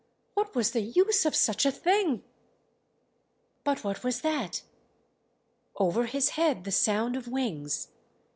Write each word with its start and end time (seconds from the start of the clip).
What 0.33 0.55
was 0.55 0.71
the 0.71 0.81
use 0.81 1.27
of 1.27 1.35
such 1.35 1.63
a 1.63 1.69
thing? 1.71 2.23
But 3.63 3.83
what 3.83 4.03
was 4.03 4.21
that? 4.21 4.63
Over 5.75 6.07
his 6.07 6.29
head 6.29 6.63
the 6.63 6.71
sound 6.71 7.15
of 7.15 7.27
wings.... 7.27 7.89